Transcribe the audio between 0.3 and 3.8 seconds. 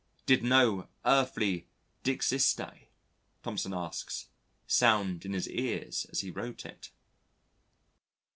no earthly dixisti," Thompson